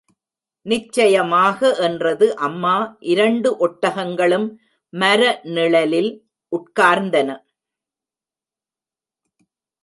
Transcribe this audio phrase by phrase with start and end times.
[0.65, 2.73] நிச்சயமாக என்றது அம்மா,
[3.11, 4.47] இரண்டு ஒட்டகங்களும்
[4.93, 5.21] மர
[5.49, 6.11] நிழலில்
[6.51, 7.29] உட்கார்ந்தன.